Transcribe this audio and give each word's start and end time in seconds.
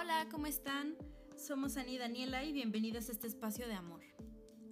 Hola, 0.00 0.28
¿cómo 0.30 0.46
están? 0.46 0.94
Somos 1.36 1.76
Ani 1.76 1.94
y 1.94 1.98
Daniela 1.98 2.44
y 2.44 2.52
bienvenidos 2.52 3.08
a 3.08 3.12
este 3.12 3.26
espacio 3.26 3.66
de 3.66 3.74
amor. 3.74 4.00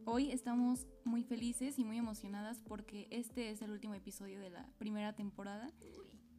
Hoy 0.05 0.31
estamos 0.31 0.87
muy 1.03 1.25
felices 1.25 1.81
y 1.81 1.85
muy 1.85 1.99
emocionadas 1.99 2.61
porque 2.61 3.09
este 3.11 3.51
es 3.51 3.61
el 3.61 3.73
último 3.73 3.95
episodio 3.95 4.39
de 4.39 4.51
la 4.51 4.71
primera 4.79 5.15
temporada. 5.15 5.73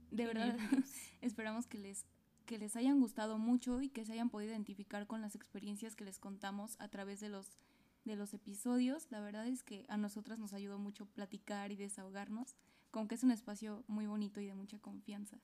de 0.10 0.26
verdad, 0.26 0.58
esperamos 1.22 1.68
que 1.68 1.80
les, 1.80 2.06
que 2.46 2.58
les 2.58 2.78
hayan 2.78 3.02
gustado 3.02 3.38
mucho 3.38 3.82
y 3.82 3.90
que 3.90 4.06
se 4.06 4.14
hayan 4.14 4.30
podido 4.30 4.54
identificar 4.54 5.06
con 5.06 5.20
las 5.20 5.36
experiencias 5.36 5.98
que 5.98 6.06
les 6.06 6.18
contamos 6.18 6.78
a 6.80 6.88
través 6.88 7.20
de 7.20 7.28
los, 7.28 7.58
de 8.06 8.16
los 8.16 8.34
episodios. 8.34 9.08
La 9.12 9.20
verdad 9.20 9.48
es 9.48 9.64
que 9.64 9.86
a 9.90 9.98
nosotras 9.98 10.40
nos 10.40 10.54
ayudó 10.54 10.80
mucho 10.80 11.08
platicar 11.08 11.74
y 11.74 11.76
desahogarnos, 11.76 12.56
como 12.92 13.10
que 13.10 13.16
es 13.16 13.24
un 13.24 13.32
espacio 13.32 13.84
muy 13.88 14.08
bonito 14.08 14.40
y 14.40 14.46
de 14.46 14.54
mucha 14.54 14.80
confianza. 14.80 15.42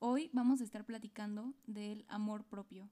Hoy 0.00 0.30
vamos 0.32 0.60
a 0.60 0.64
estar 0.64 0.84
platicando 0.84 1.54
del 1.66 2.04
amor 2.08 2.44
propio, 2.44 2.88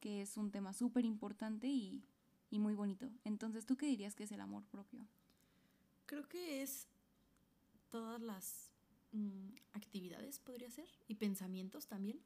que 0.00 0.22
es 0.22 0.38
un 0.38 0.50
tema 0.50 0.72
súper 0.72 1.04
importante 1.04 1.66
y, 1.66 2.02
muy 2.50 2.72
bonito. 2.72 3.10
Entonces, 3.24 3.66
¿tú 3.66 3.76
qué 3.76 3.84
dirías 3.84 4.14
que 4.14 4.24
es 4.24 4.32
el 4.32 4.40
amor 4.40 4.64
propio? 4.64 5.06
Creo 6.06 6.26
que 6.26 6.62
es 6.62 6.88
todas 7.90 8.22
las 8.22 8.70
mm, 9.12 9.50
actividades, 9.74 10.38
podría 10.38 10.70
ser, 10.70 10.88
y 11.06 11.16
pensamientos 11.16 11.86
también, 11.88 12.22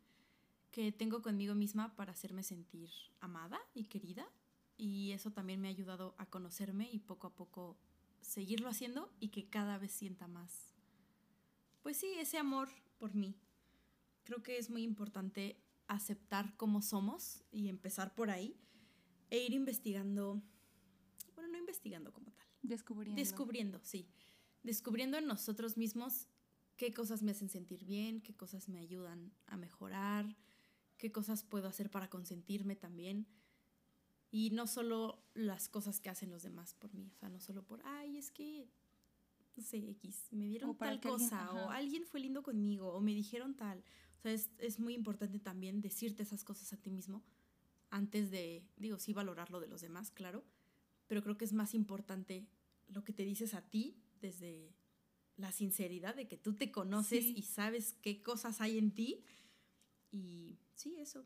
que 0.71 0.93
tengo 0.93 1.21
conmigo 1.21 1.57
misma 1.57 1.97
para 1.97 2.13
hacerme 2.13 2.45
sentir 2.45 2.89
amada 3.19 3.59
y 3.75 3.87
querida. 3.87 4.29
Y 4.77 5.11
eso 5.11 5.33
también 5.33 5.61
me 5.61 5.67
ha 5.67 5.73
ayudado 5.73 6.15
a 6.19 6.27
conocerme 6.27 6.89
y 6.93 7.01
poco 7.01 7.27
a 7.27 7.35
poco 7.35 7.77
seguirlo 8.21 8.69
haciendo 8.69 9.13
y 9.19 9.31
que 9.31 9.49
cada 9.49 9.77
vez 9.79 9.91
sienta 9.91 10.29
más. 10.29 10.73
Pues 11.83 11.97
sí, 11.97 12.15
ese 12.19 12.39
amor 12.39 12.69
por 13.01 13.17
mí, 13.17 13.35
creo 14.31 14.43
que 14.45 14.59
es 14.59 14.71
muy 14.71 14.85
importante 14.85 15.61
aceptar 15.89 16.57
cómo 16.57 16.83
somos 16.83 17.43
y 17.51 17.69
empezar 17.69 18.15
por 18.15 18.31
ahí 18.31 18.57
e 19.29 19.45
ir 19.45 19.53
investigando, 19.53 20.41
bueno, 21.35 21.51
no 21.51 21.59
investigando 21.59 22.13
como 22.13 22.31
tal. 22.31 22.47
Descubriendo. 22.63 23.21
Descubriendo, 23.21 23.81
sí. 23.83 24.09
Descubriendo 24.63 25.19
en 25.19 25.27
nosotros 25.27 25.77
mismos 25.77 26.29
qué 26.77 26.95
cosas 26.95 27.25
me 27.25 27.33
hacen 27.33 27.49
sentir 27.49 27.85
bien, 27.85 28.21
qué 28.21 28.37
cosas 28.37 28.69
me 28.69 28.79
ayudan 28.79 29.33
a 29.47 29.57
mejorar, 29.57 30.37
qué 30.97 31.11
cosas 31.11 31.43
puedo 31.43 31.67
hacer 31.67 31.91
para 31.91 32.09
consentirme 32.09 32.77
también. 32.77 33.27
Y 34.31 34.51
no 34.51 34.69
solo 34.69 35.25
las 35.35 35.69
cosas 35.69 35.99
que 35.99 36.09
hacen 36.09 36.31
los 36.31 36.45
demás 36.45 36.75
por 36.75 36.95
mí, 36.95 37.11
o 37.13 37.17
sea, 37.17 37.31
no 37.31 37.41
solo 37.41 37.67
por, 37.67 37.83
ay, 37.85 38.17
es 38.17 38.31
que 38.31 38.71
no 39.57 39.63
sé, 39.65 39.79
X, 39.79 40.29
me 40.31 40.47
dieron 40.47 40.77
tal 40.77 41.01
cosa, 41.01 41.53
o 41.53 41.71
alguien 41.71 42.07
fue 42.07 42.21
lindo 42.21 42.45
conmigo, 42.45 42.93
o 42.93 43.01
me 43.01 43.13
dijeron 43.13 43.57
tal. 43.57 43.83
O 44.21 44.23
sea, 44.23 44.33
es, 44.33 44.79
muy 44.79 44.93
importante 44.93 45.39
también 45.39 45.81
decirte 45.81 46.23
esas 46.23 46.45
cosas 46.45 46.75
a 46.75 46.77
ti 46.77 46.91
mismo 46.91 47.25
antes 47.89 48.31
de, 48.31 48.63
digo, 48.77 48.99
sí 48.99 49.15
valorar 49.15 49.51
lo 49.51 49.61
de 49.61 49.67
los 49.67 49.81
demás, 49.81 50.11
claro, 50.11 50.45
pero 51.07 51.23
creo 51.23 51.39
que 51.39 51.47
es 51.47 51.55
más 51.55 51.75
importante 51.75 52.47
lo 52.89 53.03
que 53.03 53.15
te 53.15 53.25
dices 53.25 53.55
a 53.55 53.63
ti 53.63 53.97
desde 54.21 54.75
la 55.37 55.53
sinceridad 55.53 56.15
de 56.15 56.29
que 56.29 56.37
tú 56.37 56.55
te 56.55 56.71
conoces 56.71 57.25
y 57.25 57.43
sabes 57.43 57.95
qué 58.03 58.23
cosas 58.23 58.61
hay 58.61 58.77
en 58.77 58.93
ti. 58.93 59.25
Y 60.11 60.59
sí, 60.75 60.97
eso. 60.99 61.25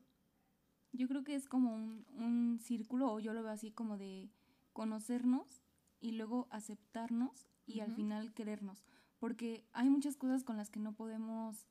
Yo 0.93 1.09
creo 1.09 1.25
que 1.25 1.35
es 1.35 1.49
como 1.49 1.75
un, 1.75 2.07
un 2.11 2.61
círculo, 2.61 3.13
o 3.13 3.19
yo 3.19 3.35
lo 3.35 3.43
veo 3.43 3.51
así 3.51 3.73
como 3.73 3.99
de 3.99 4.31
conocernos 4.73 5.65
y 6.01 6.13
luego 6.13 6.47
aceptarnos 6.51 7.49
y 7.67 7.81
al 7.81 7.93
final 7.93 8.33
querernos. 8.35 8.85
Porque 9.19 9.67
hay 9.73 9.91
muchas 9.91 10.17
cosas 10.17 10.45
con 10.45 10.57
las 10.57 10.71
que 10.71 10.79
no 10.79 10.95
podemos 10.95 11.67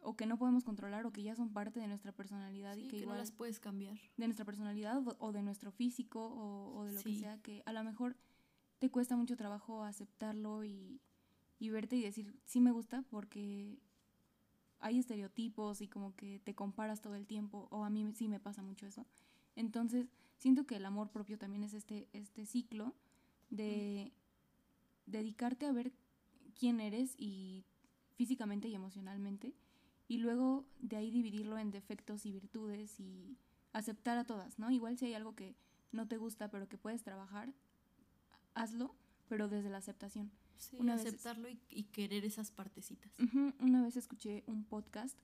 o 0.00 0.16
que 0.16 0.26
no 0.26 0.38
podemos 0.38 0.64
controlar 0.64 1.06
o 1.06 1.12
que 1.12 1.22
ya 1.22 1.34
son 1.34 1.52
parte 1.52 1.80
de 1.80 1.88
nuestra 1.88 2.12
personalidad 2.12 2.76
y 2.76 2.88
que, 2.88 2.98
igual 2.98 3.16
no 3.16 3.22
las 3.22 3.32
puedes 3.32 3.60
cambiar. 3.60 3.98
De 4.16 4.26
nuestra 4.26 4.44
personalidad 4.44 5.02
o, 5.18 5.32
de 5.32 5.42
nuestro 5.42 5.70
físico 5.70 6.20
o, 6.74 6.84
de 6.84 6.92
lo 6.92 7.02
que 7.02 7.16
sea, 7.16 7.38
que 7.38 7.62
a 7.66 7.72
lo 7.72 7.82
mejor 7.84 8.16
te 8.78 8.90
cuesta 8.90 9.16
mucho 9.16 9.36
trabajo 9.36 9.82
aceptarlo 9.82 10.64
y, 10.64 11.00
y 11.58 11.70
verte 11.70 11.96
y 11.96 12.02
decir, 12.02 12.38
sí 12.44 12.60
me 12.60 12.70
gusta 12.70 13.02
porque 13.10 13.78
hay 14.80 14.98
estereotipos 14.98 15.80
y 15.80 15.88
como 15.88 16.14
que 16.14 16.40
te 16.40 16.54
comparas 16.54 17.00
todo 17.00 17.16
el 17.16 17.26
tiempo 17.26 17.66
o 17.70 17.84
a 17.84 17.90
mí 17.90 18.12
sí 18.14 18.28
me 18.28 18.40
pasa 18.40 18.62
mucho 18.62 18.86
eso. 18.86 19.04
Entonces, 19.56 20.06
siento 20.36 20.66
que 20.66 20.76
el 20.76 20.86
amor 20.86 21.10
propio 21.10 21.38
también 21.38 21.64
es 21.64 21.74
este, 21.74 22.08
este 22.12 22.46
ciclo 22.46 22.94
de 23.50 24.12
dedicarte 25.06 25.66
a 25.66 25.72
ver 25.72 25.92
quién 26.54 26.80
eres 26.80 27.14
y 27.18 27.64
físicamente 28.14 28.68
y 28.68 28.74
emocionalmente 28.74 29.54
y 30.08 30.18
luego 30.18 30.66
de 30.80 30.96
ahí 30.96 31.10
dividirlo 31.10 31.58
en 31.58 31.70
defectos 31.70 32.24
y 32.26 32.32
virtudes 32.32 32.98
y 32.98 33.36
aceptar 33.72 34.18
a 34.18 34.24
todas, 34.24 34.58
¿no? 34.58 34.70
Igual 34.70 34.98
si 34.98 35.04
hay 35.04 35.14
algo 35.14 35.34
que 35.34 35.54
no 35.92 36.08
te 36.08 36.16
gusta 36.16 36.50
pero 36.50 36.68
que 36.68 36.78
puedes 36.78 37.02
trabajar, 37.02 37.52
hazlo, 38.54 38.96
pero 39.28 39.48
desde 39.48 39.70
la 39.70 39.78
aceptación. 39.78 40.32
Sí, 40.56 40.76
una 40.80 40.94
aceptarlo 40.94 41.48
y, 41.68 41.84
querer 41.84 42.24
esas 42.24 42.50
partecitas. 42.50 43.12
una 43.60 43.82
vez 43.82 43.96
escuché 43.96 44.42
un 44.46 44.64
podcast 44.64 45.16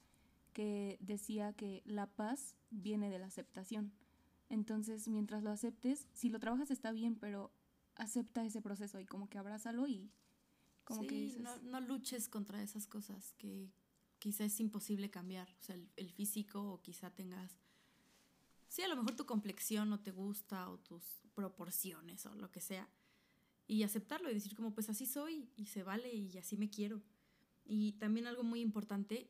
que 0.53 0.97
decía 1.01 1.53
que 1.55 1.83
la 1.85 2.07
paz 2.07 2.55
viene 2.71 3.11
de 3.11 3.19
la 3.19 3.27
aceptación. 3.27 3.93
Entonces, 4.49 5.09
mientras 5.09 5.43
lo 5.43 5.51
aceptes, 5.51 6.07
si 6.13 6.29
lo 6.29 6.39
trabajas 6.39 6.71
está 6.71 6.93
bien, 6.93 7.17
pero 7.17 7.51
acepta 7.97 8.45
ese 8.45 8.63
proceso 8.63 9.01
y 9.01 9.07
como 9.07 9.29
que 9.29 9.39
abrázalo 9.39 9.89
y 9.89 10.13
como 10.85 11.07
que 11.07 11.17
dices... 11.17 11.41
No, 11.41 11.57
no, 11.63 11.81
luches 11.81 12.29
contra 12.29 12.63
esas 12.63 12.87
cosas 12.87 13.33
que 13.39 13.73
quizá 14.25 14.47
es 14.47 14.59
imposible 14.59 15.11
cambiar, 15.11 15.51
o 15.61 15.63
sea, 15.63 15.77
el, 15.97 16.11
físico 16.11 16.73
o 16.73 16.81
quizá 16.81 17.11
tengas... 17.11 17.59
Sí, 18.69 18.81
a 18.81 18.89
lo 18.89 18.97
mejor 18.97 19.15
tu 19.15 19.27
complexión 19.27 19.91
no 19.91 20.01
te 20.01 20.13
gusta 20.13 20.71
o 20.71 20.79
tus 20.79 21.05
proporciones 21.35 22.25
o 22.25 22.35
lo 22.35 22.51
que 22.51 22.63
sea. 22.63 22.89
Y 23.67 23.83
aceptarlo 23.83 24.31
y 24.31 24.35
decir 24.35 24.57
como 24.57 24.73
pues 24.73 24.89
así 24.89 25.05
soy 25.05 25.51
y 25.57 25.67
se 25.67 25.83
vale 25.83 26.11
y 26.11 26.39
así 26.39 26.57
me 26.57 26.71
quiero. 26.71 27.03
Y 27.67 27.93
también 27.99 28.27
algo 28.27 28.45
muy 28.45 28.63
importante 28.63 29.29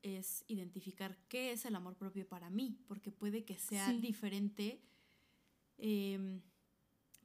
es 0.00 0.42
identificar 0.48 1.18
qué 1.28 1.52
es 1.52 1.66
el 1.66 1.76
amor 1.76 1.98
propio 1.98 2.26
para 2.26 2.48
mí, 2.48 2.78
porque 2.88 3.12
puede 3.12 3.44
que 3.44 3.58
sea 3.58 3.92
diferente 3.92 4.80
eh, 5.76 6.40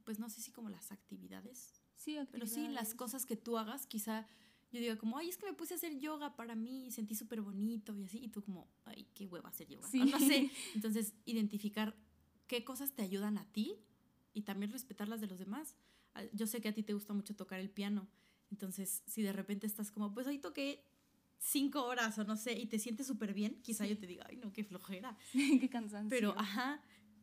pues 0.04 0.18
no 0.18 0.28
sé 0.28 0.42
si 0.42 0.52
como 0.52 0.68
las 0.68 0.92
actividades. 0.92 1.80
Sí, 1.96 2.18
Pero 2.30 2.46
sí, 2.46 2.68
las 2.68 2.92
cosas 2.92 3.24
que 3.24 3.36
tú 3.36 3.56
hagas, 3.56 3.86
quizá 3.86 4.28
yo 4.72 4.80
diga 4.80 4.96
como, 4.96 5.18
ay, 5.18 5.28
es 5.28 5.36
que 5.36 5.46
me 5.46 5.52
puse 5.52 5.74
a 5.74 5.76
hacer 5.76 5.98
yoga 5.98 6.36
para 6.36 6.54
mí 6.54 6.86
y 6.86 6.90
sentí 6.90 7.14
súper 7.14 7.40
bonito 7.40 7.96
y 7.96 8.04
así, 8.04 8.18
y 8.22 8.28
tú 8.28 8.42
como, 8.42 8.68
ay, 8.84 9.06
qué 9.14 9.26
hueva 9.26 9.48
hacer 9.48 9.68
yoga. 9.68 9.88
Sí. 9.88 10.00
No, 10.00 10.18
sé. 10.18 10.50
Entonces, 10.74 11.14
identificar 11.24 11.96
qué 12.46 12.64
cosas 12.64 12.92
te 12.92 13.02
ayudan 13.02 13.38
a 13.38 13.44
ti 13.52 13.76
y 14.34 14.42
también 14.42 14.72
respetar 14.72 15.08
las 15.08 15.20
de 15.20 15.26
los 15.26 15.38
demás. 15.38 15.76
Ah, 16.14 16.24
yo 16.32 16.46
sé 16.46 16.60
que 16.60 16.68
a 16.68 16.74
ti 16.74 16.82
te 16.82 16.92
gusta 16.94 17.12
mucho 17.12 17.34
tocar 17.34 17.60
el 17.60 17.70
piano, 17.70 18.08
entonces 18.50 19.02
si 19.06 19.22
de 19.22 19.32
repente 19.32 19.66
estás 19.66 19.90
como, 19.90 20.14
pues 20.14 20.26
hoy 20.26 20.38
toqué 20.38 20.84
cinco 21.38 21.84
horas 21.84 22.18
o 22.18 22.24
no 22.24 22.36
sé, 22.36 22.58
y 22.58 22.66
te 22.66 22.78
sientes 22.78 23.06
súper 23.06 23.34
bien, 23.34 23.60
quizá 23.62 23.86
yo 23.86 23.98
te 23.98 24.06
diga, 24.06 24.26
ay, 24.28 24.36
no, 24.36 24.52
qué 24.52 24.64
flojera. 24.64 25.16
qué 25.60 25.68
cansancio. 25.68 26.08
Pero, 26.10 26.34
ajá, 26.38 26.82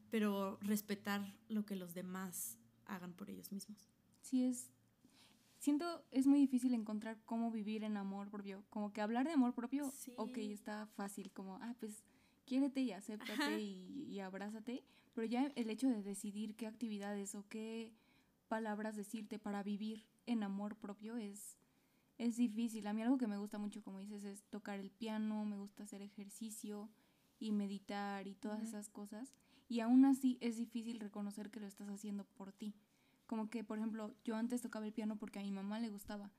pero 0.10 0.58
respetar 0.62 1.36
lo 1.50 1.66
que 1.66 1.75
los 1.75 1.94
demás 1.94 2.58
hagan 2.86 3.14
por 3.14 3.30
ellos 3.30 3.52
mismos. 3.52 3.90
Sí, 4.22 4.44
es. 4.46 4.72
Siento, 5.63 6.03
es 6.12 6.28
muy 6.28 6.41
difícil 6.41 6.74
encontrar 6.74 7.22
cómo 7.24 7.50
vivir 7.50 7.85
en 7.85 7.96
amor 7.96 8.29
propio. 8.29 8.66
Como 8.69 8.91
que 8.91 9.00
hablar 9.00 9.25
de 9.25 9.31
amor 9.31 9.53
propio, 9.53 9.94
ok, 10.18 10.38
está 10.40 10.88
fácil. 10.88 11.31
Como, 11.31 11.56
ah, 11.62 11.74
pues 11.79 12.03
quiérete 12.44 12.81
y 12.81 12.91
acéptate 12.91 13.62
y, 13.62 14.09
y, 14.09 14.19
abrázate. 14.19 14.84
Pero 15.13 15.25
ya 15.25 15.53
el 15.56 15.69
hecho 15.69 15.88
de 15.88 16.03
decidir 16.03 16.57
qué 16.57 16.68
actividades 16.68 17.34
o 17.34 17.47
qué 17.47 17.94
palabras 18.50 18.98
decirte 18.98 19.39
para 19.39 19.63
vivir 19.63 20.06
en 20.25 20.44
amor 20.44 20.75
propio 20.75 21.15
es, 21.15 21.57
es 22.18 22.36
difícil. 22.36 22.86
A 22.86 22.92
mí 22.92 23.01
algo 23.01 23.18
que 23.18 23.27
me 23.27 23.38
gusta 23.38 23.57
mucho, 23.57 23.81
como 23.81 24.00
dices, 24.00 24.25
es 24.25 24.44
tocar 24.50 24.81
el 24.81 24.92
piano, 24.92 25.45
me 25.45 25.56
gusta 25.56 25.83
hacer 25.83 26.01
ejercicio 26.01 26.89
y 27.39 27.54
meditar 27.54 28.27
y 28.27 28.36
todas 28.36 28.62
esas 28.63 28.89
cosas. 28.89 29.33
Y 29.69 29.80
aún 29.80 30.04
así 30.04 30.38
es 30.42 30.57
difícil 30.57 31.00
reconocer 31.00 31.50
que 31.51 31.62
lo 31.62 31.68
estás 31.68 31.88
haciendo 31.88 32.25
por 32.25 32.51
ti. 32.51 32.75
Como 33.33 33.50
que, 33.50 33.63
por 33.63 33.80
ejemplo, 33.80 34.13
yo 34.24 34.35
antes 34.35 34.62
tocaba 34.62 34.85
el 34.85 34.94
piano 34.94 35.15
porque 35.15 35.39
a 35.39 35.41
mi 35.41 35.50
mamá 35.50 35.80
le 35.80 35.89
gustaba. 35.89 36.30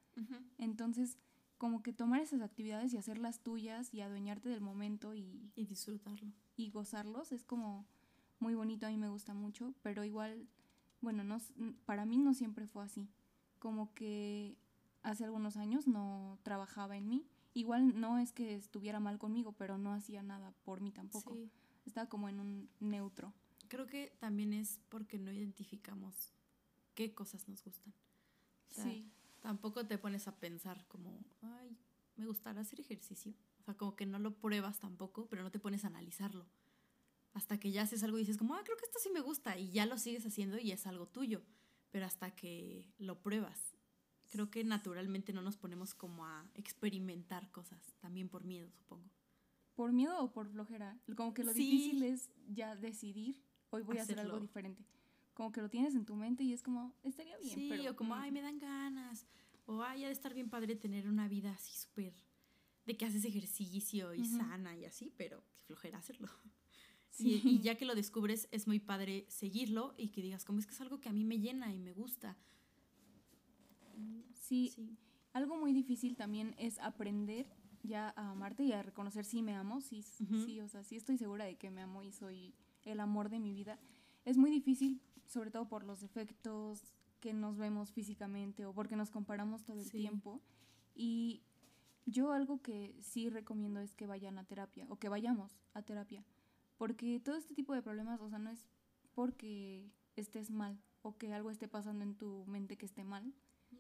Entonces, 0.58 1.18
como 1.58 1.82
que 1.82 1.92
tomar 1.92 2.20
esas 2.20 2.40
actividades 2.40 2.94
y 2.94 2.96
hacerlas 2.96 3.40
tuyas 3.40 3.92
y 3.92 4.00
adueñarte 4.00 4.48
del 4.48 4.60
momento 4.60 5.12
y... 5.12 5.50
Y 5.56 5.66
disfrutarlo. 5.66 6.30
Y 6.56 6.70
gozarlos 6.70 7.32
es 7.32 7.42
como 7.42 7.84
muy 8.38 8.54
bonito, 8.54 8.86
a 8.86 8.90
mí 8.90 8.96
me 8.96 9.08
gusta 9.08 9.34
mucho, 9.34 9.74
pero 9.82 10.04
igual, 10.04 10.46
bueno, 11.00 11.24
no, 11.24 11.38
para 11.84 12.04
mí 12.04 12.16
no 12.18 12.32
siempre 12.32 12.68
fue 12.68 12.84
así. 12.84 13.08
Como 13.58 13.92
que 13.92 14.56
hace 15.02 15.24
algunos 15.24 15.56
años 15.56 15.88
no 15.88 16.38
trabajaba 16.44 16.96
en 16.96 17.08
mí. 17.08 17.26
Igual 17.54 18.00
no 18.00 18.18
es 18.18 18.30
que 18.30 18.54
estuviera 18.54 19.00
mal 19.00 19.18
conmigo, 19.18 19.50
pero 19.50 19.78
no 19.78 19.92
hacía 19.92 20.22
nada 20.22 20.54
por 20.62 20.80
mí 20.80 20.92
tampoco. 20.92 21.34
Sí 21.34 21.50
estaba 21.86 22.08
como 22.08 22.28
en 22.28 22.38
un 22.38 22.70
neutro. 22.78 23.32
Creo 23.66 23.88
que 23.88 24.12
también 24.20 24.52
es 24.52 24.78
porque 24.88 25.18
no 25.18 25.32
identificamos 25.32 26.32
qué 26.94 27.14
cosas 27.14 27.48
nos 27.48 27.62
gustan. 27.64 27.92
sí. 28.70 29.10
Tampoco 29.40 29.86
te 29.86 29.98
pones 29.98 30.26
a 30.26 30.40
pensar 30.40 30.86
como, 30.88 31.22
ay, 31.42 31.76
me 32.16 32.24
gustará 32.24 32.62
hacer 32.62 32.80
ejercicio. 32.80 33.34
O 33.60 33.62
sea, 33.62 33.74
como 33.76 33.94
que 33.94 34.06
no 34.06 34.18
lo 34.18 34.38
pruebas 34.40 34.78
tampoco, 34.80 35.26
pero 35.28 35.42
no 35.42 35.50
te 35.50 35.58
pones 35.58 35.84
a 35.84 35.88
analizarlo. 35.88 36.46
hasta 37.34 37.58
que 37.58 37.72
ya 37.72 37.82
haces 37.82 38.02
algo 38.04 38.16
y 38.16 38.20
dices 38.20 38.38
como, 38.38 38.54
ah, 38.54 38.62
creo 38.64 38.76
que 38.76 38.84
esto 38.84 38.98
sí 39.00 39.10
me 39.10 39.20
gusta 39.20 39.58
y 39.58 39.70
ya 39.72 39.86
lo 39.86 39.98
sigues 39.98 40.24
haciendo 40.24 40.56
y 40.58 40.70
es 40.70 40.86
algo 40.86 41.06
tuyo, 41.08 41.42
pero 41.90 42.06
hasta 42.06 42.30
que 42.34 42.88
lo 42.98 43.20
pruebas. 43.20 43.74
Creo 44.30 44.50
que 44.50 44.64
naturalmente 44.64 45.32
no 45.32 45.42
nos 45.42 45.56
ponemos 45.56 45.94
como 45.94 46.24
a 46.24 46.48
experimentar 46.54 47.50
cosas, 47.50 47.94
también 48.00 48.28
por 48.28 48.44
miedo, 48.44 48.70
supongo. 48.72 49.10
¿Por 49.74 49.92
miedo 49.92 50.16
o 50.22 50.32
por 50.32 50.48
flojera? 50.48 50.98
Como 51.16 51.34
que 51.34 51.42
lo 51.42 51.52
difícil 51.52 52.04
es 52.04 52.30
ya 52.48 52.76
decidir, 52.76 53.42
hoy 53.70 53.82
voy 53.82 53.98
a 53.98 54.02
hacer 54.02 54.20
algo 54.20 54.38
diferente. 54.38 54.84
Como 55.34 55.52
que 55.52 55.60
lo 55.60 55.68
tienes 55.68 55.94
en 55.94 56.04
tu 56.04 56.14
mente 56.14 56.44
y 56.44 56.52
es 56.52 56.62
como, 56.62 56.94
estaría 57.02 57.36
bien. 57.38 57.54
Sí, 57.54 57.66
pero, 57.68 57.90
o 57.90 57.96
como, 57.96 58.14
mm. 58.14 58.18
ay, 58.18 58.32
me 58.32 58.40
dan 58.40 58.58
ganas. 58.58 59.26
O, 59.66 59.82
ay, 59.82 60.04
ha 60.04 60.06
de 60.06 60.12
estar 60.12 60.32
bien 60.32 60.48
padre 60.48 60.76
tener 60.76 61.08
una 61.08 61.28
vida 61.28 61.52
así 61.52 61.74
súper, 61.74 62.14
de 62.86 62.96
que 62.96 63.04
haces 63.04 63.24
ejercicio 63.24 64.14
y 64.14 64.24
sana 64.24 64.76
y 64.76 64.84
así, 64.84 65.12
pero 65.16 65.42
qué 65.52 65.60
flojera 65.66 65.98
hacerlo. 65.98 66.28
Sí. 67.10 67.40
Y, 67.44 67.60
ya 67.60 67.76
que 67.76 67.84
lo 67.84 67.94
descubres, 67.94 68.48
es 68.50 68.66
muy 68.66 68.80
padre 68.80 69.24
seguirlo 69.28 69.94
y 69.96 70.08
que 70.08 70.20
digas, 70.20 70.44
como 70.44 70.58
es 70.58 70.66
que 70.66 70.72
es 70.72 70.80
algo 70.80 71.00
que 71.00 71.08
a 71.08 71.12
mí 71.12 71.24
me 71.24 71.38
llena 71.38 71.72
y 71.72 71.78
me 71.78 71.92
gusta. 71.92 72.36
Sí, 74.34 74.72
sí. 74.74 74.98
Algo 75.32 75.56
muy 75.56 75.72
difícil 75.72 76.16
también 76.16 76.56
es 76.58 76.80
aprender 76.80 77.46
ya 77.84 78.12
a 78.16 78.30
amarte 78.30 78.64
y 78.64 78.72
a 78.72 78.82
reconocer 78.82 79.24
si 79.24 79.42
me 79.42 79.54
amo, 79.54 79.80
sí, 79.80 80.02
sí, 80.02 80.60
o 80.60 80.68
sea, 80.68 80.82
sí 80.82 80.96
estoy 80.96 81.18
segura 81.18 81.44
de 81.44 81.56
que 81.56 81.70
me 81.70 81.82
amo 81.82 82.02
y 82.02 82.10
soy 82.10 82.54
el 82.82 82.98
amor 82.98 83.28
de 83.28 83.38
mi 83.38 83.52
vida. 83.52 83.78
Es 84.24 84.36
muy 84.36 84.50
difícil, 84.50 85.00
sobre 85.26 85.50
todo 85.50 85.68
por 85.68 85.84
los 85.84 86.02
efectos 86.02 86.82
que 87.20 87.32
nos 87.32 87.56
vemos 87.56 87.92
físicamente 87.92 88.66
o 88.66 88.74
porque 88.74 88.96
nos 88.96 89.10
comparamos 89.10 89.64
todo 89.64 89.80
el 89.80 89.90
tiempo. 89.90 90.40
Y 90.94 91.42
yo 92.06 92.32
algo 92.32 92.60
que 92.60 92.94
sí 93.00 93.30
recomiendo 93.30 93.80
es 93.80 93.94
que 93.94 94.06
vayan 94.06 94.38
a 94.38 94.44
terapia 94.44 94.86
o 94.90 94.96
que 94.96 95.08
vayamos 95.08 95.58
a 95.72 95.82
terapia. 95.82 96.24
Porque 96.76 97.20
todo 97.20 97.36
este 97.36 97.54
tipo 97.54 97.74
de 97.74 97.82
problemas, 97.82 98.20
o 98.20 98.28
sea, 98.28 98.38
no 98.38 98.50
es 98.50 98.68
porque 99.14 99.90
estés 100.16 100.50
mal 100.50 100.78
o 101.02 101.16
que 101.16 101.32
algo 101.32 101.50
esté 101.50 101.68
pasando 101.68 102.04
en 102.04 102.14
tu 102.14 102.44
mente 102.46 102.76
que 102.76 102.86
esté 102.86 103.04
mal, 103.04 103.32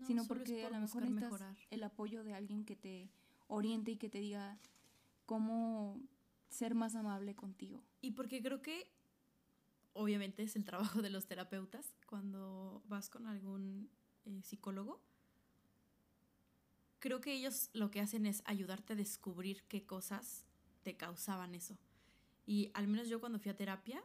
sino 0.06 0.26
porque 0.26 0.64
a 0.64 0.70
lo 0.70 0.80
mejor 0.80 1.08
necesitas 1.08 1.56
el 1.70 1.82
apoyo 1.82 2.24
de 2.24 2.34
alguien 2.34 2.64
que 2.64 2.76
te 2.76 3.10
oriente 3.46 3.92
y 3.92 3.96
que 3.96 4.08
te 4.08 4.18
diga 4.18 4.58
cómo 5.26 6.00
ser 6.48 6.74
más 6.74 6.94
amable 6.94 7.34
contigo. 7.34 7.82
Y 8.00 8.12
porque 8.12 8.42
creo 8.42 8.62
que 8.62 8.90
obviamente 9.94 10.42
es 10.42 10.56
el 10.56 10.64
trabajo 10.64 11.02
de 11.02 11.10
los 11.10 11.26
terapeutas 11.26 11.94
cuando 12.06 12.82
vas 12.86 13.08
con 13.08 13.26
algún 13.26 13.90
eh, 14.24 14.42
psicólogo. 14.42 15.00
Creo 16.98 17.20
que 17.20 17.32
ellos 17.32 17.70
lo 17.72 17.90
que 17.90 18.00
hacen 18.00 18.26
es 18.26 18.42
ayudarte 18.46 18.92
a 18.92 18.96
descubrir 18.96 19.62
qué 19.64 19.84
cosas 19.84 20.44
te 20.82 20.96
causaban 20.96 21.54
eso. 21.54 21.78
Y 22.46 22.70
al 22.74 22.88
menos 22.88 23.08
yo 23.08 23.20
cuando 23.20 23.38
fui 23.38 23.50
a 23.50 23.56
terapia, 23.56 24.02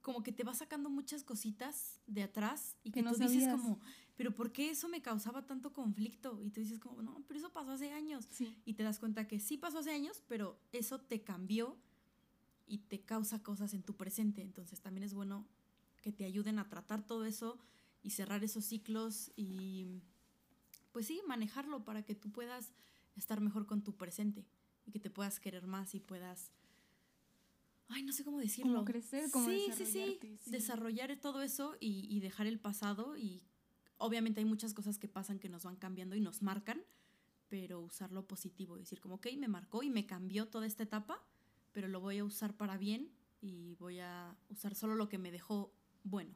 como 0.00 0.22
que 0.22 0.32
te 0.32 0.44
va 0.44 0.52
sacando 0.52 0.90
muchas 0.90 1.24
cositas 1.24 2.00
de 2.06 2.22
atrás 2.22 2.76
y 2.82 2.90
que, 2.90 3.02
tú 3.02 3.14
dices 3.14 3.48
como, 3.48 3.80
pero 4.16 4.34
¿por 4.34 4.52
qué 4.52 4.70
eso 4.70 4.86
me 4.88 5.00
causaba 5.00 5.46
tanto 5.46 5.72
conflicto? 5.72 6.42
Y 6.42 6.50
tú 6.50 6.60
dices 6.60 6.78
como, 6.78 7.00
no, 7.00 7.24
pero 7.26 7.40
eso 7.40 7.52
pasó 7.52 7.72
hace 7.72 7.90
años. 7.90 8.28
Y 8.66 8.74
te 8.74 8.82
das 8.82 8.98
cuenta 8.98 9.26
que 9.26 9.40
sí 9.40 9.56
pasó 9.56 9.78
hace 9.78 9.92
años, 9.92 10.22
pero 10.28 10.58
eso 10.72 11.00
te 11.00 11.22
cambió 11.22 11.78
y 12.66 12.78
te 12.78 13.00
causa 13.00 13.42
cosas 13.42 13.74
en 13.74 13.82
tu 13.82 13.96
presente. 13.96 14.42
Entonces 14.42 14.80
también 14.80 15.04
es 15.04 15.14
bueno 15.14 15.46
que 16.02 16.12
te 16.12 16.24
ayuden 16.24 16.58
a 16.58 16.68
tratar 16.68 17.06
todo 17.06 17.24
eso 17.24 17.58
y 18.02 18.10
cerrar 18.10 18.44
esos 18.44 18.64
ciclos 18.64 19.32
y 19.36 19.86
pues 20.92 21.06
sí, 21.06 21.20
manejarlo 21.26 21.84
para 21.84 22.04
que 22.04 22.14
tú 22.14 22.30
puedas 22.30 22.72
estar 23.16 23.40
mejor 23.40 23.66
con 23.66 23.82
tu 23.82 23.96
presente 23.96 24.46
y 24.86 24.92
que 24.92 25.00
te 25.00 25.10
puedas 25.10 25.40
querer 25.40 25.66
más 25.66 25.94
y 25.94 26.00
puedas 26.00 26.52
ay, 27.88 28.02
no 28.02 28.12
sé 28.12 28.24
cómo 28.24 28.38
decirlo. 28.38 28.72
Como 28.72 28.84
crecer, 28.84 29.30
como 29.30 29.46
sí, 29.46 29.66
sí, 29.76 29.86
sí, 29.86 30.18
Desarrollar 30.46 31.16
todo 31.20 31.42
eso 31.42 31.76
y, 31.80 32.20
dejar 32.20 32.46
el 32.46 32.58
pasado 32.58 33.16
y 33.16 33.42
obviamente 33.98 34.40
hay 34.40 34.46
muchas 34.46 34.74
cosas 34.74 34.98
que 34.98 35.08
pasan 35.08 35.38
que 35.38 35.48
nos 35.48 35.64
van 35.64 35.76
cambiando 35.76 36.16
y 36.16 36.20
nos 36.20 36.42
marcan, 36.42 36.82
pero 37.48 37.80
usarlo 37.80 38.26
positivo, 38.26 38.76
decir 38.76 39.00
como, 39.00 39.16
ok, 39.16 39.28
me 39.38 39.48
marcó 39.48 39.82
y 39.82 39.90
me 39.90 40.06
cambió 40.06 40.48
toda 40.48 40.66
esta 40.66 40.82
etapa, 40.82 41.22
pero 41.74 41.88
lo 41.88 42.00
voy 42.00 42.16
a 42.18 42.24
usar 42.24 42.56
para 42.56 42.78
bien 42.78 43.10
y 43.42 43.74
voy 43.74 44.00
a 44.00 44.34
usar 44.48 44.74
solo 44.74 44.94
lo 44.94 45.10
que 45.10 45.18
me 45.18 45.30
dejó 45.30 45.74
bueno. 46.04 46.34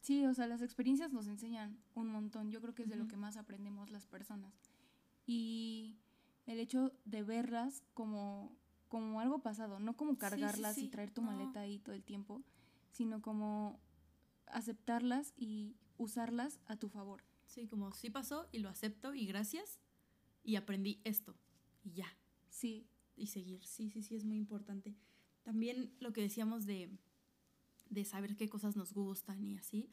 Sí, 0.00 0.24
o 0.24 0.32
sea, 0.32 0.46
las 0.46 0.62
experiencias 0.62 1.12
nos 1.12 1.26
enseñan 1.26 1.78
un 1.94 2.08
montón. 2.08 2.50
Yo 2.50 2.62
creo 2.62 2.74
que 2.74 2.84
es 2.84 2.88
de 2.88 2.96
lo 2.96 3.06
que 3.06 3.18
más 3.18 3.36
aprendemos 3.36 3.90
las 3.90 4.06
personas. 4.06 4.54
Y 5.26 5.98
el 6.46 6.58
hecho 6.58 6.94
de 7.04 7.22
verlas 7.22 7.82
como 7.92 8.56
como 8.90 9.20
algo 9.20 9.40
pasado, 9.40 9.78
no 9.78 9.96
como 9.96 10.18
cargarlas 10.18 10.76
y 10.76 10.88
traer 10.88 11.12
tu 11.12 11.22
maleta 11.22 11.60
ahí 11.60 11.78
todo 11.78 11.94
el 11.94 12.02
tiempo, 12.02 12.42
sino 12.90 13.22
como 13.22 13.78
aceptarlas 14.46 15.32
y 15.36 15.76
usarlas 15.96 16.58
a 16.66 16.76
tu 16.76 16.88
favor. 16.88 17.22
Sí, 17.46 17.68
como 17.68 17.92
sí 17.92 18.10
pasó 18.10 18.48
y 18.50 18.58
lo 18.58 18.68
acepto 18.68 19.14
y 19.14 19.26
gracias 19.26 19.78
y 20.42 20.56
aprendí 20.56 21.00
esto 21.04 21.36
y 21.84 21.92
ya. 21.92 22.16
Sí. 22.48 22.89
Y 23.20 23.26
seguir, 23.26 23.64
sí, 23.64 23.90
sí, 23.90 24.02
sí, 24.02 24.16
es 24.16 24.24
muy 24.24 24.38
importante. 24.38 24.94
También 25.42 25.94
lo 26.00 26.12
que 26.12 26.22
decíamos 26.22 26.66
de, 26.66 26.90
de 27.90 28.04
saber 28.04 28.36
qué 28.36 28.48
cosas 28.48 28.76
nos 28.76 28.92
gustan 28.92 29.44
y 29.44 29.56
así, 29.56 29.90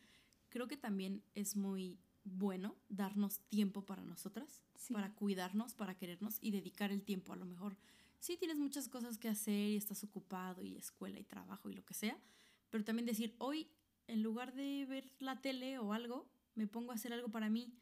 creo 0.49 0.67
que 0.67 0.77
también 0.77 1.23
es 1.35 1.55
muy 1.55 1.99
bueno 2.23 2.75
darnos 2.89 3.39
tiempo 3.49 3.85
para 3.85 4.03
nosotras, 4.03 4.63
para 4.91 5.13
cuidarnos, 5.13 5.73
para 5.73 5.97
querernos 5.97 6.37
y 6.41 6.51
dedicar 6.51 6.91
el 6.91 7.03
tiempo. 7.03 7.33
A 7.33 7.37
lo 7.37 7.45
mejor 7.45 7.77
sí 8.19 8.37
tienes 8.37 8.57
muchas 8.57 8.89
cosas 8.89 9.17
que 9.17 9.29
hacer 9.29 9.69
y 9.69 9.75
estás 9.75 10.03
ocupado 10.03 10.63
y 10.63 10.75
escuela 10.75 11.19
y 11.19 11.23
trabajo 11.23 11.69
y 11.69 11.73
lo 11.73 11.85
que 11.85 11.93
sea, 11.93 12.17
pero 12.69 12.83
también 12.83 13.05
decir, 13.05 13.35
hoy 13.37 13.67
en 14.07 14.23
lugar 14.23 14.53
de 14.53 14.85
ver 14.85 15.11
la 15.19 15.41
tele 15.41 15.79
o 15.79 15.93
algo, 15.93 16.27
me 16.55 16.67
pongo 16.67 16.91
a 16.91 16.95
hacer 16.95 17.13
algo 17.13 17.29
para 17.29 17.49
mí, 17.49 17.73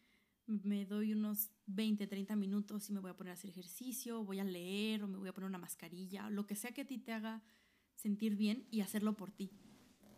me 0.47 0.85
doy 0.85 1.13
unos 1.13 1.51
20, 1.67 2.07
30 2.07 2.35
minutos 2.35 2.89
y 2.89 2.93
me 2.93 2.99
voy 2.99 3.11
a 3.11 3.17
poner 3.17 3.31
a 3.31 3.33
hacer 3.33 3.49
ejercicio, 3.49 4.23
voy 4.23 4.39
a 4.39 4.43
leer 4.43 5.03
o 5.03 5.07
me 5.07 5.17
voy 5.17 5.29
a 5.29 5.33
poner 5.33 5.49
una 5.49 5.57
mascarilla, 5.57 6.29
lo 6.29 6.45
que 6.45 6.55
sea 6.55 6.71
que 6.71 6.81
a 6.81 6.87
ti 6.87 6.97
te 6.97 7.13
haga 7.13 7.41
sentir 7.95 8.35
bien 8.35 8.67
y 8.71 8.81
hacerlo 8.81 9.15
por 9.15 9.31
ti. 9.31 9.51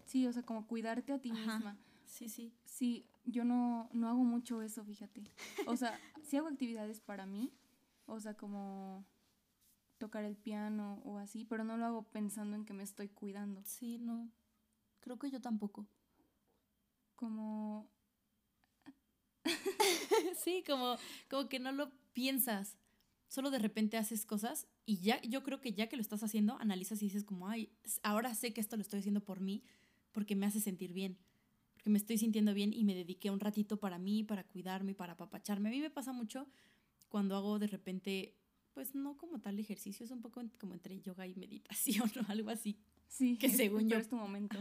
Sí, 0.06 0.26
o 0.28 0.34
sea, 0.34 0.44
como 0.44 0.68
cuidarte 0.68 1.14
a 1.14 1.20
ti 1.20 1.32
misma. 1.32 1.78
Sí, 2.06 2.30
sí. 2.30 2.54
Sí, 2.64 3.06
yo 3.26 3.44
no, 3.44 3.90
no 3.94 4.08
hago 4.08 4.24
mucho 4.24 4.62
eso, 4.62 4.84
fíjate. 4.84 5.24
O 5.66 5.76
sea, 5.76 6.00
sí 6.24 6.38
hago 6.38 6.48
actividades 6.48 7.00
para 7.02 7.26
mí, 7.26 7.54
o 8.06 8.20
sea, 8.20 8.36
como 8.36 9.06
tocar 9.98 10.24
el 10.24 10.38
piano 10.38 11.02
o 11.04 11.18
así, 11.18 11.46
pero 11.46 11.64
no 11.64 11.78
lo 11.78 11.86
hago 11.86 12.04
pensando 12.04 12.56
en 12.56 12.66
que 12.66 12.74
me 12.74 12.84
estoy 12.84 13.10
cuidando. 13.10 13.64
Sí, 13.66 13.98
no. 13.98 14.32
Creo 15.00 15.20
que 15.20 15.30
yo 15.30 15.42
tampoco. 15.42 15.88
Como... 17.16 17.90
sí, 20.44 20.64
como, 20.66 20.98
como 21.30 21.50
que 21.50 21.60
no 21.60 21.72
lo 21.72 21.92
piensas. 22.14 22.78
Solo 23.28 23.52
de 23.52 23.60
repente 23.60 23.98
haces 23.98 24.26
cosas 24.26 24.68
y 24.86 25.00
ya, 25.00 25.22
yo 25.22 25.44
creo 25.44 25.60
que 25.60 25.74
ya 25.74 25.88
que 25.88 25.98
lo 25.98 26.02
estás 26.02 26.24
haciendo, 26.24 26.58
analizas 26.60 27.02
y 27.02 27.06
dices 27.06 27.26
como, 27.26 27.50
ay, 27.50 27.70
ahora 28.04 28.34
sé 28.36 28.54
que 28.54 28.62
esto 28.62 28.78
lo 28.78 28.82
estoy 28.82 29.00
haciendo 29.00 29.22
por 29.22 29.42
mí 29.42 29.64
porque 30.14 30.36
me 30.36 30.46
hace 30.46 30.62
sentir 30.62 30.94
bien. 30.94 31.18
Porque 31.74 31.90
me 31.90 31.98
estoy 31.98 32.18
sintiendo 32.18 32.54
bien 32.54 32.74
y 32.74 32.84
me 32.86 32.96
dediqué 32.96 33.30
un 33.30 33.40
ratito 33.40 33.78
para 33.78 34.00
mí, 34.00 34.24
para 34.24 34.46
cuidarme, 34.46 34.96
para 34.96 35.14
apapacharme. 35.14 35.70
A 35.70 35.72
mí 35.72 35.80
me 35.80 35.90
pasa 35.90 36.14
mucho 36.14 36.48
cuando 37.10 37.36
hago 37.36 37.60
de 37.60 37.68
repente 37.68 38.36
pues 38.78 38.94
no 38.94 39.18
como 39.18 39.40
tal 39.40 39.58
ejercicio, 39.58 40.06
es 40.06 40.12
un 40.12 40.22
poco 40.22 40.40
como 40.60 40.76
entre 40.76 41.02
yoga 41.02 41.26
y 41.26 41.34
meditación 41.36 42.12
o 42.20 42.32
algo 42.32 42.52
así. 42.52 42.78
Sí, 43.08 43.36
que 43.38 43.50
según 43.50 43.90
yo 43.90 43.98
es 43.98 44.08
tu 44.08 44.16
momento. 44.16 44.60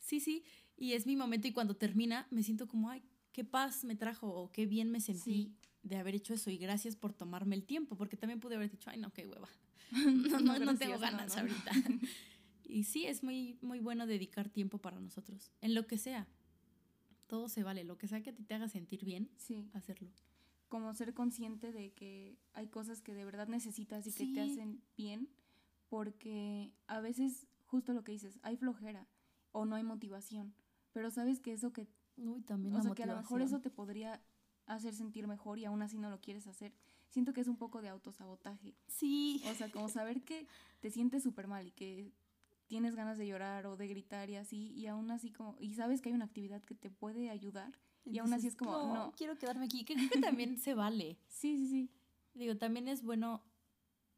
Sí, 0.00 0.18
sí, 0.18 0.44
y 0.76 0.94
es 0.94 1.06
mi 1.06 1.14
momento 1.14 1.46
y 1.46 1.52
cuando 1.52 1.76
termina 1.76 2.26
me 2.30 2.42
siento 2.42 2.66
como, 2.66 2.90
ay, 2.90 3.02
qué 3.36 3.44
paz 3.44 3.84
me 3.84 3.96
trajo 3.96 4.28
o 4.28 4.50
qué 4.50 4.64
bien 4.64 4.90
me 4.90 4.98
sentí 4.98 5.52
de 5.82 5.96
haber 5.96 6.14
hecho 6.14 6.32
eso 6.32 6.48
y 6.48 6.56
gracias 6.56 6.96
por 6.96 7.12
tomarme 7.12 7.54
el 7.54 7.64
tiempo, 7.64 7.94
porque 7.94 8.16
también 8.16 8.40
pude 8.40 8.54
haber 8.54 8.70
dicho, 8.70 8.88
ay, 8.88 8.98
no, 8.98 9.12
qué 9.12 9.26
hueva. 9.26 9.50
no, 9.92 10.40
no, 10.40 10.58
no, 10.58 10.74
tengo 10.78 10.98
ganas 10.98 11.36
ahorita. 11.36 11.70
y 12.64 12.84
sí, 12.84 13.04
es 13.04 13.22
muy, 13.22 13.58
muy 13.60 13.80
bueno 13.80 14.06
dedicar 14.06 14.48
tiempo 14.48 14.78
para 14.78 14.98
nosotros, 15.00 15.52
en 15.60 15.74
lo 15.74 15.86
que 15.86 15.98
sea. 15.98 16.26
Todo 17.26 17.50
se 17.50 17.62
vale, 17.62 17.84
lo 17.84 17.98
que 17.98 18.08
sea 18.08 18.22
que 18.22 18.30
a 18.30 18.34
ti 18.34 18.42
te 18.42 18.54
haga 18.54 18.70
sentir 18.70 19.04
bien, 19.04 19.28
sí. 19.36 19.68
hacerlo 19.74 20.10
como 20.70 20.94
ser 20.94 21.12
consciente 21.12 21.72
de 21.72 21.92
que 21.92 22.38
hay 22.54 22.68
cosas 22.68 23.02
que 23.02 23.12
de 23.14 23.26
verdad 23.26 23.48
necesitas 23.48 24.06
y 24.06 24.12
que 24.12 24.32
te 24.32 24.40
hacen 24.40 24.82
bien, 24.96 25.28
porque 25.90 26.72
a 26.86 27.00
veces, 27.00 27.46
justo 27.66 27.92
lo 27.92 28.02
que 28.02 28.12
dices, 28.12 28.38
hay 28.42 28.56
flojera 28.56 29.06
o 29.52 29.66
no 29.66 29.76
hay 29.76 29.84
motivación, 29.84 30.54
pero 30.92 31.10
sabes 31.10 31.38
que 31.38 31.52
eso 31.52 31.74
que... 31.74 31.86
Uy, 32.16 32.42
también 32.42 32.74
o 32.74 32.82
sea, 32.82 32.94
que 32.94 33.02
a 33.02 33.06
lo 33.06 33.16
mejor 33.16 33.42
eso 33.42 33.60
te 33.60 33.70
podría 33.70 34.22
hacer 34.66 34.94
sentir 34.94 35.26
mejor 35.26 35.58
y 35.58 35.64
aún 35.64 35.82
así 35.82 35.98
no 35.98 36.10
lo 36.10 36.20
quieres 36.20 36.46
hacer. 36.46 36.72
Siento 37.08 37.32
que 37.32 37.40
es 37.40 37.48
un 37.48 37.56
poco 37.56 37.82
de 37.82 37.88
autosabotaje. 37.88 38.74
Sí. 38.88 39.42
O 39.50 39.54
sea, 39.54 39.70
como 39.70 39.88
saber 39.88 40.22
que 40.22 40.46
te 40.80 40.90
sientes 40.90 41.22
súper 41.22 41.46
mal 41.46 41.66
y 41.66 41.70
que 41.70 42.12
tienes 42.66 42.96
ganas 42.96 43.16
de 43.16 43.26
llorar 43.26 43.66
o 43.66 43.76
de 43.76 43.86
gritar 43.86 44.28
y 44.28 44.36
así, 44.36 44.72
y 44.72 44.86
aún 44.86 45.10
así 45.10 45.30
como, 45.30 45.56
y 45.60 45.74
sabes 45.74 46.00
que 46.00 46.08
hay 46.08 46.14
una 46.14 46.24
actividad 46.24 46.64
que 46.64 46.74
te 46.74 46.90
puede 46.90 47.30
ayudar 47.30 47.78
y 48.04 48.18
aún 48.18 48.32
así 48.32 48.48
es 48.48 48.56
como, 48.56 48.94
no, 48.94 49.12
quiero 49.16 49.36
quedarme 49.38 49.66
aquí. 49.66 49.84
Creo 49.84 50.08
que 50.10 50.20
también 50.20 50.58
se 50.58 50.74
vale. 50.74 51.18
Sí, 51.28 51.56
sí, 51.58 51.68
sí. 51.68 51.90
Digo, 52.34 52.56
también 52.56 52.88
es 52.88 53.02
bueno 53.02 53.42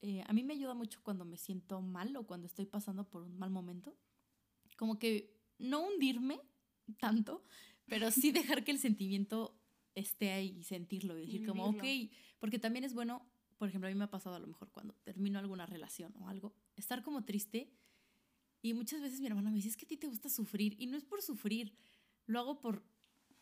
eh, 0.01 0.23
a 0.27 0.33
mí 0.33 0.45
me 0.45 0.55
ayuda 0.55 0.75
mucho 0.75 1.01
cuando 1.03 1.25
me 1.25 1.37
siento 1.37 1.81
mal 1.81 2.17
o 2.17 2.27
cuando 2.27 2.47
estoy 2.47 2.67
pasando 2.67 3.09
por 3.09 3.23
un 3.23 3.37
mal 3.39 3.51
momento. 3.51 3.97
Como 4.77 4.99
que 4.99 5.37
no 5.59 5.81
hundirme 5.81 6.41
tanto, 7.01 7.45
pero 7.89 8.11
sí 8.11 8.31
dejar 8.33 8.65
que 8.65 8.71
el 8.71 8.79
sentimiento 8.79 9.59
esté 9.95 10.33
ahí 10.33 10.57
y 10.59 10.65
sentirlo 10.65 11.17
y 11.19 11.23
decir 11.23 11.47
como, 11.47 11.67
ok, 11.67 11.85
porque 12.39 12.59
también 12.59 12.85
es 12.85 12.95
bueno, 12.95 13.27
por 13.57 13.69
ejemplo, 13.69 13.89
a 13.89 13.91
mí 13.91 13.99
me 13.99 14.05
ha 14.05 14.11
pasado 14.11 14.37
a 14.37 14.39
lo 14.39 14.47
mejor 14.47 14.71
cuando 14.71 14.95
termino 15.05 15.39
alguna 15.39 15.67
relación 15.67 16.15
o 16.19 16.29
algo, 16.29 16.55
estar 16.77 17.03
como 17.03 17.25
triste 17.25 17.73
y 18.63 18.75
muchas 18.75 19.01
veces 19.01 19.21
mi 19.21 19.27
hermana 19.27 19.51
me 19.51 19.57
dice, 19.57 19.69
es 19.69 19.77
que 19.77 19.85
a 19.85 19.89
ti 19.89 19.97
te 19.97 20.07
gusta 20.07 20.29
sufrir 20.29 20.77
y 20.79 20.87
no 20.87 20.97
es 20.97 21.05
por 21.05 21.23
sufrir, 21.23 21.75
lo 22.27 22.39
hago 22.39 22.61
por 22.61 22.85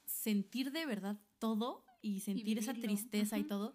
sentir 0.05 0.73
de 0.73 0.87
verdad 0.87 1.21
todo 1.39 1.85
y 2.01 2.21
sentir 2.21 2.59
esa 2.59 2.75
tristeza 2.75 3.39
y 3.39 3.45
todo 3.45 3.75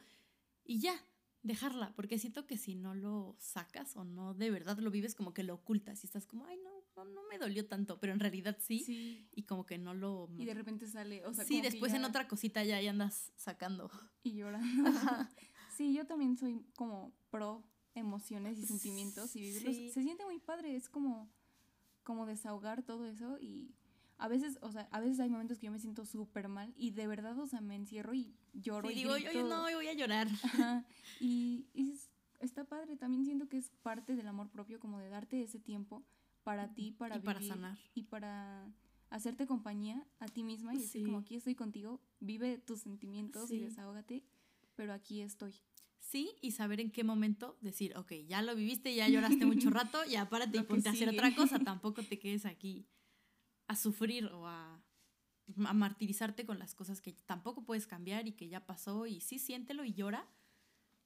y 0.64 0.80
ya, 0.80 0.96
dejarla, 1.44 1.94
porque 1.96 2.18
siento 2.18 2.46
que 2.46 2.58
si 2.58 2.76
no 2.76 2.94
lo 2.96 3.36
sacas 3.40 3.96
o 3.96 4.04
no 4.04 4.34
de 4.34 4.52
verdad 4.52 4.78
lo 4.78 4.92
vives, 4.92 5.16
como 5.16 5.34
que 5.34 5.44
lo 5.44 5.56
ocultas 5.56 6.04
y 6.04 6.08
estás 6.08 6.26
como, 6.26 6.46
ay, 6.46 6.58
no, 6.64 6.81
no, 7.06 7.22
me 7.30 7.38
dolió 7.38 7.68
tanto, 7.68 8.00
pero 8.00 8.14
en 8.14 8.20
realidad 8.20 8.58
sí, 8.60 9.28
y 9.32 9.44
como 9.44 9.66
que 9.66 9.78
no 9.78 9.94
lo... 9.94 10.30
Y 10.38 10.46
de 10.46 10.54
repente 10.54 10.88
sale, 10.88 11.26
o 11.26 11.34
sea, 11.34 11.46
Sí, 11.46 11.62
después 11.62 11.94
en 11.94 12.06
otra 12.06 12.28
cosita 12.28 12.64
ya, 12.64 12.82
ya 12.82 12.92
andas 12.92 13.32
sacando. 13.36 13.90
Y 14.24 14.34
llorando. 14.34 14.90
sí, 15.78 15.94
yo 15.94 16.06
también 16.06 16.38
soy 16.38 16.66
como 16.76 17.14
pro 17.30 17.64
emociones 17.96 18.58
y 18.58 18.66
sentimientos 18.66 19.36
y 19.36 19.42
vivirlos. 19.42 19.94
Se 19.94 20.04
siente 20.04 20.26
muy 20.26 20.40
padre, 20.40 20.76
es 20.76 20.90
como, 20.90 21.30
como 22.04 22.26
desahogar 22.26 22.84
todo 22.84 23.06
eso 23.06 23.38
y 23.40 23.74
a 24.22 24.28
veces, 24.28 24.60
o 24.62 24.72
sea, 24.72 24.88
a 24.92 25.00
veces 25.00 25.20
hay 25.20 25.30
momentos 25.30 25.58
que 25.58 25.66
yo 25.66 25.72
me 25.72 25.80
siento 25.80 26.06
súper 26.06 26.48
mal 26.48 26.72
y 26.78 26.92
de 26.92 27.08
verdad, 27.08 27.38
o 27.40 27.48
sea, 27.48 27.60
me 27.60 27.76
encierro 27.76 28.14
y 28.14 28.36
lloro. 28.54 28.92
y 28.92 28.94
digo, 28.94 29.18
yo 29.18 29.48
no, 29.48 29.64
voy 29.64 29.88
a 29.88 29.94
llorar. 29.94 30.28
Y, 31.20 31.68
está 32.40 32.64
padre, 32.64 32.98
también 32.98 33.26
siento 33.26 33.48
que 33.48 33.58
es 33.58 33.70
parte 33.84 34.16
del 34.16 34.28
amor 34.28 34.50
propio, 34.50 34.80
como 34.80 35.00
de 35.00 35.10
darte 35.10 35.42
ese 35.42 35.60
tiempo 35.60 36.04
para 36.44 36.74
ti, 36.74 36.92
para 36.92 37.18
y 37.18 37.20
para 37.20 37.42
sanar. 37.42 37.78
Y 37.94 38.04
para 38.04 38.72
hacerte 39.10 39.46
compañía 39.46 40.06
a 40.20 40.28
ti 40.28 40.44
misma 40.44 40.74
y 40.74 40.80
decir 40.80 41.06
como 41.06 41.20
aquí 41.20 41.36
estoy 41.36 41.56
contigo, 41.56 42.00
vive 42.20 42.58
tus 42.58 42.82
sentimientos 42.82 43.52
y 43.52 43.60
desahógate, 43.60 44.24
pero 44.76 44.94
aquí 44.94 45.22
estoy. 45.22 45.54
Sí, 46.00 46.32
y 46.42 46.52
saber 46.52 46.80
en 46.80 46.92
qué 46.92 47.04
momento 47.04 47.58
decir, 47.62 47.96
ok, 47.96 48.14
ya 48.28 48.42
lo 48.42 48.56
viviste, 48.56 48.94
ya 48.96 49.08
lloraste 49.08 49.46
mucho 49.46 49.70
rato, 49.70 50.04
ya 50.06 50.30
párate 50.30 50.58
y 50.58 50.64
ponte 50.64 50.90
a 50.90 50.94
hacer 50.94 51.10
otra 51.10 51.36
cosa, 51.36 51.60
tampoco 51.64 52.04
te 52.04 52.20
quedes 52.20 52.46
aquí 52.46 52.88
a 53.68 53.76
sufrir 53.76 54.26
o 54.26 54.48
a, 54.48 54.82
a, 55.66 55.74
martirizarte 55.74 56.46
con 56.46 56.58
las 56.58 56.74
cosas 56.74 57.02
que 57.02 57.14
tampoco 57.26 57.64
puedes 57.64 57.88
cambiar 57.88 58.28
y 58.28 58.34
que 58.34 58.50
ya 58.50 58.66
pasó 58.66 59.06
y 59.06 59.22
sí, 59.22 59.40
siéntelo 59.40 59.86
y 59.86 59.94
llora, 59.94 60.28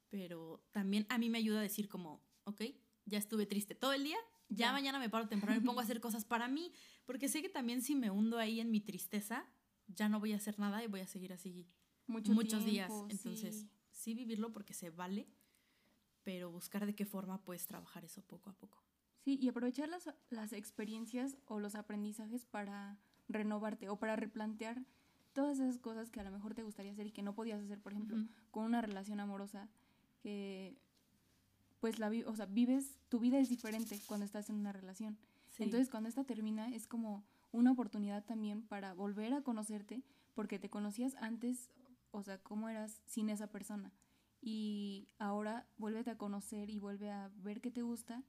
pero 0.10 0.63
también 0.72 1.06
a 1.10 1.18
mí 1.18 1.30
me 1.30 1.39
ayuda 1.39 1.60
a 1.60 1.63
decir 1.63 1.89
como, 1.89 2.24
ok, 2.46 2.62
ya 3.06 3.18
estuve 3.18 3.46
triste 3.46 3.75
todo 3.75 3.94
el 3.94 4.04
día, 4.04 4.18
ya, 4.50 4.72
mañana 4.72 5.00
me 5.00 5.10
paro 5.10 5.28
temprano 5.28 5.60
y 5.60 5.64
pongo 5.64 5.80
a 5.80 5.84
hacer 5.84 6.00
cosas 6.00 6.25
para 6.25 6.48
mí, 6.48 6.72
porque 7.06 7.28
sé 7.28 7.42
que 7.42 7.50
también 7.50 7.82
si 7.82 7.96
me 7.96 8.10
hundo 8.12 8.38
ahí 8.38 8.60
en 8.60 8.72
mi 8.72 8.82
tristeza, 8.82 9.46
ya 9.88 10.10
no 10.10 10.20
voy 10.20 10.34
a 10.34 10.38
hacer 10.38 10.60
nada 10.60 10.84
y 10.84 10.88
voy 10.88 11.02
a 11.02 11.08
seguir 11.08 11.34
así 11.34 11.68
muchos 12.08 12.66
días. 12.66 12.92
Entonces, 13.10 13.66
sí 13.92 14.14
vivirlo 14.14 14.52
porque 14.52 14.74
se 14.74 14.90
vale, 14.90 15.28
pero 16.24 16.52
buscar 16.52 16.86
de 16.86 16.96
qué 16.96 17.06
forma 17.06 17.44
puedes 17.44 17.68
trabajar 17.68 18.06
eso 18.06 18.22
poco 18.22 18.50
a 18.50 18.54
poco. 18.54 18.84
Sí, 19.20 19.40
y 19.42 19.48
aprovechar 19.48 19.90
las, 19.90 20.14
las 20.30 20.54
experiencias 20.54 21.38
o 21.46 21.60
los 21.60 21.74
aprendizajes 21.75 22.46
para 22.46 23.00
renovarte 23.28 23.90
o 23.90 23.98
para 23.98 24.16
replantear 24.16 24.86
todas 25.34 25.60
esas 25.60 25.80
cosas 25.80 26.12
que 26.12 26.20
a 26.20 26.24
lo 26.24 26.32
mejor 26.32 26.54
te 26.54 26.64
gustaría 26.64 26.92
hacer 26.92 27.08
y 27.08 27.12
que 27.12 27.24
no 27.24 27.34
podías 27.34 27.62
hacer, 27.62 27.82
por 27.82 27.92
ejemplo, 27.92 28.18
con 28.52 28.66
una 28.66 28.82
relación 28.82 29.20
amorosa 29.20 29.70
que 30.20 30.78
pues 31.86 32.00
la 32.00 32.12
o 32.25 32.36
sea, 32.36 32.48
vives 32.48 32.98
tu 33.10 33.20
vida 33.20 33.38
es 33.38 33.48
diferente 33.48 34.00
cuando 34.08 34.25
estás 34.25 34.50
en 34.50 34.56
una 34.56 34.72
relación. 34.72 35.20
Entonces, 35.60 35.88
cuando 35.88 36.10
esta 36.10 36.24
termina 36.24 36.74
es 36.74 36.88
como 36.88 37.24
una 37.51 37.74
oportunidad 37.74 38.25
también 38.25 38.63
para 38.63 38.96
volver 38.96 39.36
a 39.36 39.44
conocerte 39.44 40.01
porque 40.34 40.58
te 40.58 40.68
conocías 40.68 41.13
antes, 41.18 41.70
o 42.10 42.24
sea, 42.24 42.39
cómo 42.39 42.70
eras 42.70 43.04
sin 43.06 43.30
esa 43.30 43.51
persona. 43.51 43.94
Y 44.42 45.10
ahora 45.20 45.68
vuélvete 45.77 46.10
a 46.10 46.18
conocer 46.18 46.72
y 46.72 46.80
vuelve 46.80 47.12
a 47.12 47.30
ver 47.36 47.62
qué 47.62 47.70
te 47.70 47.84
gusta 47.84 48.24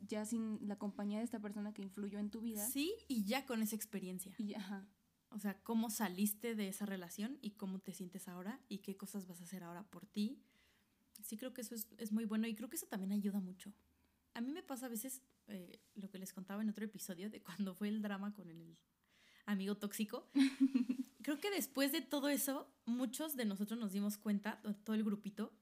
ya 0.00 0.24
sin 0.24 0.58
la 0.66 0.74
compañía 0.78 1.18
de 1.18 1.24
esta 1.26 1.38
persona 1.38 1.72
que 1.72 1.82
influyó 1.82 2.18
en 2.18 2.30
tu 2.30 2.40
vida. 2.40 2.66
Sí, 2.66 2.92
y 3.06 3.22
ya 3.22 3.46
con 3.46 3.62
esa 3.62 3.76
experiencia. 3.76 4.34
Y, 4.36 4.54
ajá. 4.54 4.84
O 5.30 5.38
sea, 5.38 5.62
cómo 5.62 5.90
saliste 5.90 6.56
de 6.56 6.66
esa 6.66 6.86
relación 6.86 7.38
y 7.40 7.52
cómo 7.52 7.78
te 7.78 7.92
sientes 7.92 8.26
ahora 8.26 8.58
y 8.68 8.78
qué 8.78 8.96
cosas 8.96 9.28
vas 9.28 9.40
a 9.40 9.44
hacer 9.44 9.62
ahora 9.62 9.84
por 9.84 10.06
ti. 10.06 10.42
Sí, 11.22 11.36
creo 11.36 11.52
que 11.52 11.62
eso 11.62 11.74
es, 11.74 12.12
muy 12.12 12.24
bueno 12.24 12.46
y 12.46 12.54
creo 12.54 12.68
que 12.68 12.76
eso 12.76 12.86
también 12.86 13.12
ayuda 13.12 13.40
mucho. 13.40 13.72
A 14.34 14.40
mí 14.40 14.52
me 14.52 14.62
pasa 14.62 14.86
a 14.86 14.88
veces 14.88 15.22
eh, 15.48 15.80
lo 15.94 16.10
que 16.10 16.18
les 16.18 16.32
contaba 16.32 16.62
en 16.62 16.70
otro 16.70 16.84
episodio 16.84 17.28
de 17.30 17.42
cuando 17.42 17.74
fue 17.74 17.88
el 17.88 18.02
drama 18.02 18.32
con 18.34 18.48
el 18.48 18.78
amigo 19.46 19.76
tóxico. 19.76 20.30
creo 21.22 21.38
que 21.40 21.50
después 21.50 21.92
de 21.92 22.00
todo 22.00 22.30
eso, 22.30 22.72
muchos 22.86 23.36
de 23.36 23.44
nosotros 23.44 23.78
nos 23.78 23.92
dimos 23.92 24.16
cuenta, 24.16 24.62
todo 24.84 24.96
el 24.96 25.04
grupito, 25.04 25.52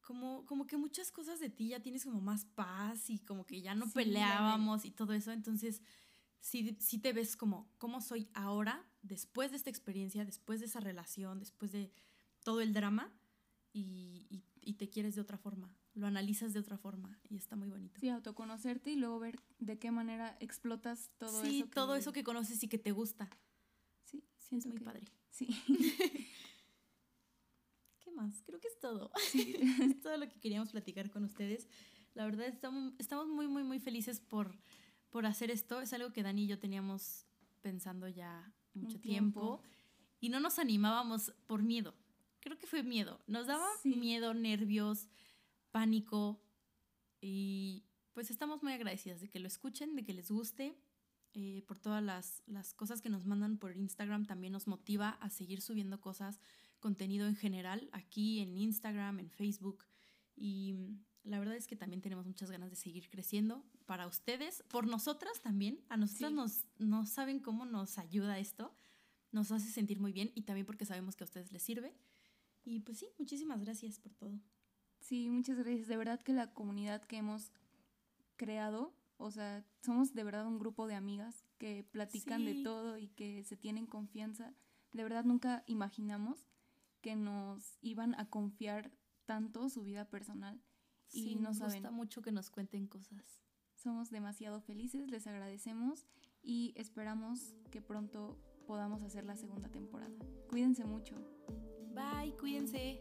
como, 0.00 0.46
como 0.46 0.66
que 0.66 0.78
muchas 0.78 1.10
cosas 1.10 1.38
de 1.38 1.50
ti 1.50 1.68
ya 1.68 1.80
tienes 1.80 2.04
como 2.04 2.20
más 2.20 2.46
paz 2.46 3.10
y 3.10 3.18
como 3.18 3.44
que 3.44 3.60
ya 3.60 3.74
no 3.74 3.90
peleábamos 3.90 4.84
y 4.84 4.90
todo 4.90 5.12
eso. 5.12 5.30
Entonces, 5.30 5.82
sí, 6.40 6.76
sí 6.80 6.98
te 6.98 7.12
ves 7.12 7.36
como 7.36 7.70
cómo 7.76 8.00
soy 8.00 8.30
ahora, 8.32 8.84
después 9.02 9.50
de 9.50 9.58
esta 9.58 9.68
experiencia, 9.68 10.24
después 10.24 10.60
de 10.60 10.66
esa 10.66 10.80
relación, 10.80 11.38
después 11.38 11.72
de 11.72 11.92
todo 12.42 12.60
el 12.62 12.72
drama 12.72 13.12
y, 13.72 14.26
y, 14.30 14.44
y 14.64 14.74
te 14.74 14.88
quieres 14.88 15.14
de 15.14 15.20
otra 15.20 15.38
forma, 15.38 15.76
lo 15.94 16.06
analizas 16.06 16.52
de 16.52 16.60
otra 16.60 16.78
forma 16.78 17.18
y 17.28 17.36
está 17.36 17.56
muy 17.56 17.68
bonito. 17.68 18.00
Sí, 18.00 18.08
autoconocerte 18.08 18.90
y 18.90 18.96
luego 18.96 19.18
ver 19.18 19.40
de 19.58 19.78
qué 19.78 19.90
manera 19.90 20.36
explotas 20.40 21.10
todo 21.18 21.42
eso. 21.42 21.50
Sí, 21.50 21.64
todo 21.72 21.96
eso 21.96 22.12
que 22.12 22.24
conoces 22.24 22.62
y 22.62 22.68
que 22.68 22.78
te 22.78 22.92
gusta. 22.92 23.28
Sí, 24.04 24.24
sí 24.36 24.56
es 24.56 24.66
muy 24.66 24.78
padre. 24.78 25.06
Sí. 25.30 25.48
más. 28.12 28.42
Creo 28.42 28.60
que 28.60 28.68
es 28.68 28.78
todo. 28.78 29.10
es 29.34 30.00
todo 30.00 30.16
lo 30.16 30.28
que 30.28 30.38
queríamos 30.40 30.70
platicar 30.70 31.10
con 31.10 31.24
ustedes. 31.24 31.68
La 32.14 32.24
verdad, 32.24 32.46
estamos, 32.46 32.94
estamos 32.98 33.28
muy, 33.28 33.48
muy, 33.48 33.64
muy 33.64 33.80
felices 33.80 34.20
por, 34.20 34.58
por 35.10 35.26
hacer 35.26 35.50
esto. 35.50 35.80
Es 35.80 35.92
algo 35.92 36.12
que 36.12 36.22
Dani 36.22 36.44
y 36.44 36.46
yo 36.46 36.58
teníamos 36.58 37.26
pensando 37.62 38.08
ya 38.08 38.52
mucho 38.74 39.00
tiempo. 39.00 39.62
y 40.20 40.28
no 40.28 40.40
nos 40.40 40.58
animábamos 40.58 41.32
por 41.46 41.62
miedo. 41.62 41.94
Creo 42.42 42.58
que 42.58 42.66
fue 42.66 42.82
miedo. 42.82 43.20
Nos 43.26 43.46
daba 43.46 43.66
miedo, 43.84 44.34
nervios, 44.34 45.08
pánico 45.70 46.42
y 47.20 47.84
pues 48.12 48.30
estamos 48.30 48.62
muy 48.62 48.72
agradecidas 48.72 49.20
de 49.20 49.30
que 49.30 49.38
lo 49.38 49.46
escuchen, 49.46 49.94
de 49.96 50.04
que 50.04 50.12
les 50.12 50.30
guste. 50.30 50.76
Eh, 51.34 51.62
por 51.66 51.78
todas 51.78 52.02
las, 52.02 52.42
las 52.46 52.74
cosas 52.74 53.00
que 53.00 53.08
nos 53.08 53.24
mandan 53.24 53.56
por 53.56 53.74
Instagram 53.74 54.26
también 54.26 54.52
nos 54.52 54.66
motiva 54.66 55.10
a 55.20 55.30
seguir 55.30 55.62
subiendo 55.62 55.98
cosas 55.98 56.38
contenido 56.78 57.26
en 57.26 57.36
general 57.36 57.88
aquí 57.92 58.40
en 58.40 58.58
Instagram, 58.58 59.18
en 59.20 59.30
Facebook 59.30 59.86
y 60.36 60.74
la 61.24 61.38
verdad 61.38 61.54
es 61.54 61.66
que 61.66 61.76
también 61.76 62.02
tenemos 62.02 62.26
muchas 62.26 62.50
ganas 62.50 62.70
de 62.70 62.76
seguir 62.76 63.08
creciendo 63.08 63.64
para 63.86 64.06
ustedes, 64.06 64.64
por 64.68 64.86
nosotras 64.86 65.40
también. 65.40 65.80
A 65.88 65.96
nosotras 65.96 66.32
nos, 66.32 66.64
no 66.78 67.06
saben 67.06 67.38
cómo 67.38 67.64
nos 67.64 67.98
ayuda 67.98 68.38
esto, 68.38 68.74
nos 69.30 69.52
hace 69.52 69.70
sentir 69.70 70.00
muy 70.00 70.12
bien 70.12 70.32
y 70.34 70.42
también 70.42 70.66
porque 70.66 70.84
sabemos 70.84 71.14
que 71.14 71.24
a 71.24 71.26
ustedes 71.26 71.52
les 71.52 71.62
sirve. 71.62 71.94
Y 72.64 72.80
pues 72.80 72.98
sí, 72.98 73.08
muchísimas 73.18 73.60
gracias 73.60 73.98
por 73.98 74.14
todo. 74.14 74.38
Sí, 75.00 75.28
muchas 75.28 75.58
gracias. 75.58 75.88
De 75.88 75.96
verdad 75.96 76.20
que 76.20 76.32
la 76.32 76.52
comunidad 76.54 77.02
que 77.02 77.16
hemos 77.16 77.50
creado, 78.36 78.94
o 79.16 79.30
sea, 79.30 79.64
somos 79.82 80.14
de 80.14 80.24
verdad 80.24 80.46
un 80.46 80.58
grupo 80.58 80.86
de 80.86 80.94
amigas 80.94 81.44
que 81.58 81.84
platican 81.90 82.44
de 82.44 82.62
todo 82.62 82.98
y 82.98 83.08
que 83.08 83.42
se 83.44 83.56
tienen 83.56 83.86
confianza. 83.86 84.54
De 84.92 85.02
verdad 85.02 85.24
nunca 85.24 85.64
imaginamos 85.66 86.48
que 87.00 87.16
nos 87.16 87.78
iban 87.80 88.14
a 88.14 88.30
confiar 88.30 88.92
tanto 89.26 89.68
su 89.68 89.82
vida 89.82 90.08
personal. 90.08 90.60
y 91.14 91.36
nos 91.36 91.60
gusta 91.60 91.90
mucho 91.90 92.22
que 92.22 92.32
nos 92.32 92.48
cuenten 92.48 92.86
cosas. 92.86 93.42
Somos 93.74 94.10
demasiado 94.10 94.62
felices, 94.62 95.10
les 95.10 95.26
agradecemos 95.26 96.06
y 96.42 96.72
esperamos 96.76 97.54
que 97.70 97.82
pronto 97.82 98.38
podamos 98.66 99.02
hacer 99.02 99.24
la 99.24 99.36
segunda 99.36 99.68
temporada. 99.68 100.16
Cuídense 100.48 100.84
mucho. 100.86 101.16
Bye, 101.94 102.32
cuídense. 102.38 103.00